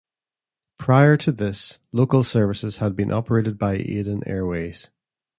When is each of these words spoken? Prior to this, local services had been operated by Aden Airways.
Prior 0.79 1.15
to 1.17 1.31
this, 1.31 1.77
local 1.91 2.23
services 2.23 2.77
had 2.77 2.95
been 2.95 3.11
operated 3.11 3.59
by 3.59 3.73
Aden 3.75 4.23
Airways. 4.25 4.89